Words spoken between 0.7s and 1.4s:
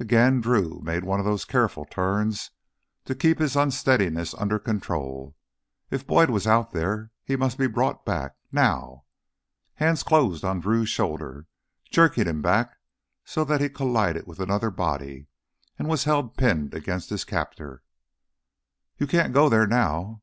made one of